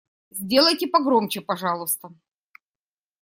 [0.31, 2.11] Сделайте погромче, пожалуйста.